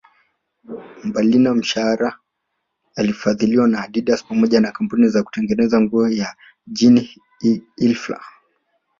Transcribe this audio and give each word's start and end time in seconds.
Mbalina 1.03 1.53
mshahara 1.53 2.19
anafadhiliwa 2.95 3.67
na 3.67 3.81
Adidas 3.83 4.23
pamoja 4.25 4.59
na 4.59 4.71
kampuni 4.71 5.11
ya 5.15 5.23
kutengeneza 5.23 5.81
nguo 5.81 6.07
ya 6.09 6.35
Ginny 6.73 7.21
Hilfiger 7.75 8.21